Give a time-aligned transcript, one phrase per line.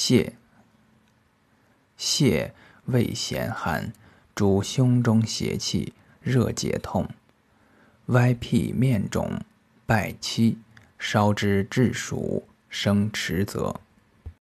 [0.00, 0.34] 谢，
[1.96, 3.92] 谢味咸寒，
[4.32, 7.08] 主胸中邪气，热解痛，
[8.06, 9.40] 歪僻面肿，
[9.86, 10.58] 败期，
[11.00, 13.80] 烧之至暑，生迟则。